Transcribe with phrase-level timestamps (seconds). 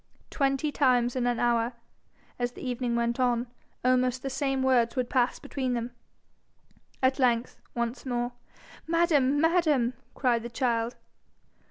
[0.31, 1.73] Twenty times in an hour,
[2.39, 3.45] as the evening went on,
[3.85, 5.91] almost the same words would pass between them.
[7.03, 8.31] At length, once more,
[8.87, 9.39] 'Madam!
[9.39, 10.95] madam!' cried the child.